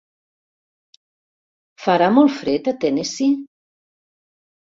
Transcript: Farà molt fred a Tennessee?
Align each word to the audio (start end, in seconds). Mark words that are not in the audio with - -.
Farà 1.83 2.07
molt 2.17 2.35
fred 2.39 2.71
a 2.71 2.75
Tennessee? 2.85 3.37